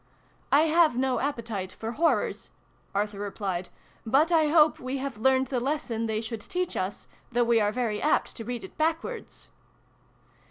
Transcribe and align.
"I 0.51 0.61
have 0.61 0.97
no 0.97 1.19
appetite 1.19 1.73
for 1.73 1.91
horrors," 1.91 2.49
Arthur 2.95 3.19
replied." 3.19 3.69
But 4.03 4.31
I 4.31 4.47
hope 4.47 4.79
we 4.79 4.97
have 4.97 5.19
learned 5.19 5.49
the 5.53 5.59
lesson 5.59 6.07
they 6.07 6.21
should 6.21 6.41
teach 6.41 6.75
us 6.75 7.07
though 7.31 7.43
we 7.43 7.61
are 7.61 7.71
very 7.71 8.01
apt 8.01 8.35
to 8.37 8.43
read 8.43 8.63
it 8.63 8.79
backwards 8.79 9.49